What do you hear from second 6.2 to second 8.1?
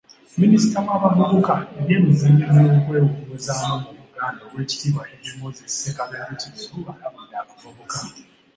kiberu, alabudde abavubuka